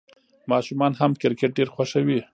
[0.51, 2.19] ماشومان هم کرکټ ډېر خوښوي.